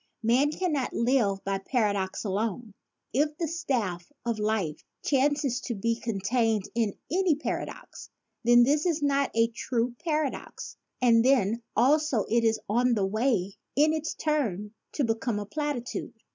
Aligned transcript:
Man 0.23 0.49
cannot 0.49 0.93
live 0.93 1.43
by 1.43 1.59
para 1.59 1.93
dox 1.93 2.23
alone. 2.23 2.73
If 3.13 3.37
the 3.37 3.47
staff 3.47 4.11
of 4.25 4.39
life 4.39 4.83
chances 5.03 5.61
to 5.65 5.75
be 5.75 5.95
contained 5.95 6.67
in 6.73 6.95
any 7.11 7.35
paradox, 7.35 8.09
then 8.43 8.63
this 8.63 8.87
is 8.87 9.03
not 9.03 9.29
a 9.35 9.49
true 9.49 9.93
paradox 10.03 10.75
and 11.03 11.23
then 11.23 11.61
also 11.75 12.23
it 12.29 12.43
is 12.43 12.59
on 12.67 12.95
the 12.95 13.05
way 13.05 13.53
in 13.75 13.93
its 13.93 14.15
turn 14.15 14.73
to 14.93 15.03
become 15.03 15.37
a 15.37 15.45
platitude. 15.45 16.15